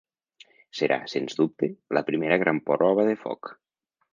[0.77, 1.69] Serà, sens dubte,
[1.99, 3.53] la primera gran prova de foc.